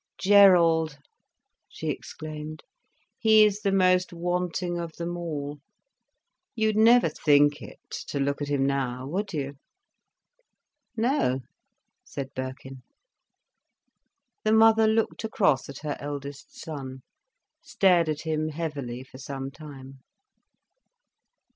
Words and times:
"Gerald!" 0.17 0.97
she 1.69 1.89
exclaimed. 1.91 2.63
"He's 3.19 3.61
the 3.61 3.71
most 3.71 4.11
wanting 4.11 4.79
of 4.79 4.93
them 4.93 5.15
all. 5.15 5.59
You'd 6.55 6.75
never 6.75 7.07
think 7.07 7.61
it, 7.61 7.91
to 8.07 8.19
look 8.19 8.41
at 8.41 8.47
him 8.47 8.65
now, 8.65 9.05
would 9.05 9.31
you?" 9.31 9.57
"No," 10.97 11.41
said 12.03 12.33
Birkin. 12.33 12.81
The 14.43 14.53
mother 14.53 14.87
looked 14.87 15.23
across 15.23 15.69
at 15.69 15.81
her 15.85 15.95
eldest 15.99 16.59
son, 16.59 17.03
stared 17.61 18.09
at 18.09 18.21
him 18.21 18.47
heavily 18.49 19.03
for 19.03 19.19
some 19.19 19.51
time. 19.51 19.99